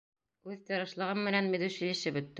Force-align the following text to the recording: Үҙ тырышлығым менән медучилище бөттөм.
Үҙ 0.51 0.63
тырышлығым 0.71 1.23
менән 1.29 1.53
медучилище 1.57 2.17
бөттөм. 2.17 2.29